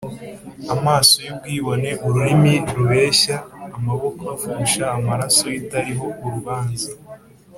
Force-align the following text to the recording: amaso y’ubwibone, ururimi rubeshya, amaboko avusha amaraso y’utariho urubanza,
amaso 0.75 1.15
y’ubwibone, 1.25 1.89
ururimi 2.07 2.53
rubeshya, 2.75 3.35
amaboko 3.77 4.23
avusha 4.35 4.83
amaraso 4.97 5.43
y’utariho 5.53 6.05
urubanza, 6.25 6.91